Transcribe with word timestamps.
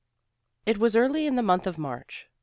It 0.65 0.79
was 0.79 0.95
early 0.95 1.27
in 1.27 1.35
the 1.35 1.43
month 1.43 1.67
of 1.67 1.77
March. 1.77 2.27